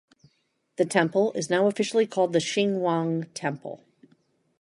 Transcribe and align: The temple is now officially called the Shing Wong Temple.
The 0.77 0.85
temple 0.85 1.31
is 1.33 1.51
now 1.51 1.67
officially 1.67 2.07
called 2.07 2.33
the 2.33 2.39
Shing 2.39 2.79
Wong 2.79 3.25
Temple. 3.35 3.83